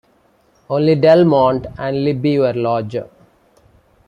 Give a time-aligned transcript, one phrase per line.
[0.71, 3.07] Only Del Monte and Libby were larger.